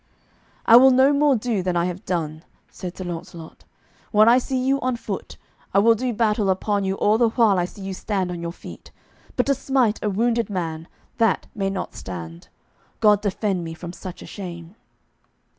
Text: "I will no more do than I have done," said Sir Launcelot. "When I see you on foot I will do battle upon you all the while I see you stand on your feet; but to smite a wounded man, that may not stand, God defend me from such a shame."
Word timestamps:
"I 0.65 0.77
will 0.77 0.89
no 0.89 1.13
more 1.13 1.35
do 1.35 1.61
than 1.61 1.77
I 1.77 1.85
have 1.85 2.05
done," 2.05 2.43
said 2.71 2.97
Sir 2.97 3.03
Launcelot. 3.03 3.65
"When 4.09 4.27
I 4.27 4.39
see 4.39 4.57
you 4.57 4.81
on 4.81 4.95
foot 4.95 5.37
I 5.75 5.77
will 5.77 5.93
do 5.93 6.11
battle 6.11 6.49
upon 6.49 6.83
you 6.83 6.95
all 6.95 7.19
the 7.19 7.29
while 7.29 7.59
I 7.59 7.65
see 7.65 7.83
you 7.83 7.93
stand 7.93 8.31
on 8.31 8.41
your 8.41 8.51
feet; 8.51 8.89
but 9.35 9.45
to 9.45 9.53
smite 9.53 10.03
a 10.03 10.09
wounded 10.09 10.49
man, 10.49 10.87
that 11.19 11.45
may 11.53 11.69
not 11.69 11.93
stand, 11.93 12.47
God 12.99 13.21
defend 13.21 13.63
me 13.63 13.75
from 13.75 13.93
such 13.93 14.23
a 14.23 14.25
shame." 14.25 14.73